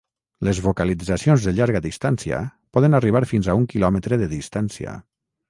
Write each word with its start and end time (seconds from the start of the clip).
Les 0.45 0.59
vocalitzacions 0.67 1.45
de 1.47 1.53
llarga 1.57 1.81
distància 1.87 2.41
poden 2.79 2.99
arribar 3.01 3.23
fins 3.33 3.51
a 3.51 3.57
un 3.61 3.69
quilòmetre 3.75 4.21
de 4.25 4.33
distància. 4.35 4.99